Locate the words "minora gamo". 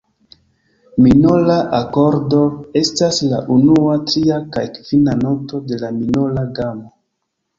5.99-6.91